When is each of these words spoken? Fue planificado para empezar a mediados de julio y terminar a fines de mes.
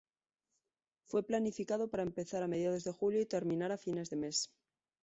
Fue 1.05 1.21
planificado 1.21 1.91
para 1.91 2.01
empezar 2.01 2.41
a 2.41 2.47
mediados 2.47 2.83
de 2.83 2.91
julio 2.91 3.21
y 3.21 3.27
terminar 3.27 3.71
a 3.71 3.77
fines 3.77 4.09
de 4.09 4.15
mes. 4.15 4.51